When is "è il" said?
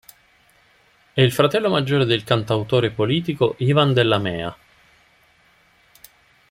1.13-1.31